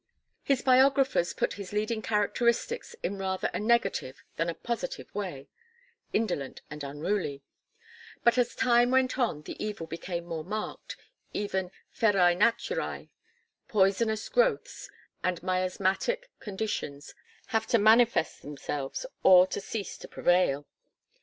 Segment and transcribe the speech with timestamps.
[0.41, 5.47] His biographers put his leading characteristics in rather a negative than a positive way
[6.11, 7.43] "indolent and unruly";
[8.23, 10.97] but as time went on the evil became more marked
[11.33, 13.09] even ferae naturae,
[13.67, 14.89] poisonous growths,
[15.23, 17.13] and miasmatic conditions
[17.49, 20.65] have to manifest themselves or to cease to prevail.